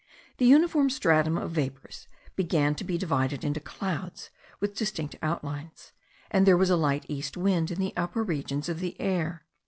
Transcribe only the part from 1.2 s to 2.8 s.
of vapours began